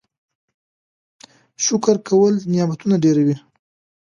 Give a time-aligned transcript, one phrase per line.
[1.65, 3.35] شکر کول نعمتونه ډیروي.